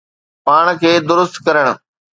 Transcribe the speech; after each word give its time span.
پاڻ 0.45 0.65
کي 0.81 0.91
درست 1.09 1.35
ڪرڻ 1.45 1.65